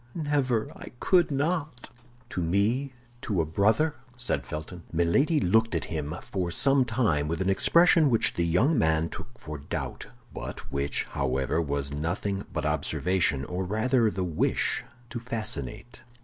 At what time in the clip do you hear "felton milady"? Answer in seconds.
4.47-5.39